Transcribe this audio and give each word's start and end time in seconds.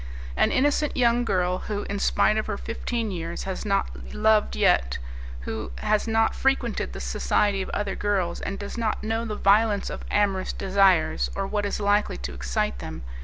An 0.35 0.51
innocent 0.51 0.97
young 0.97 1.23
girl, 1.23 1.59
who, 1.59 1.83
in 1.83 1.99
spite 1.99 2.35
of 2.37 2.47
her 2.47 2.57
fifteen 2.57 3.11
years, 3.11 3.43
has 3.43 3.65
not 3.67 4.11
loved 4.15 4.55
yet, 4.55 4.97
who 5.41 5.71
has 5.77 6.07
not 6.07 6.33
frequented 6.33 6.93
the 6.93 6.99
society 6.99 7.61
of 7.61 7.69
other 7.69 7.93
girls, 7.93 8.41
does 8.57 8.79
not 8.79 9.03
know 9.03 9.25
the 9.25 9.35
violence 9.35 9.91
of 9.91 10.03
amorous 10.09 10.53
desires 10.53 11.29
or 11.35 11.45
what 11.45 11.67
is 11.67 11.79
likely 11.79 12.17
to 12.17 12.33
excite 12.33 12.79
them. 12.79 13.03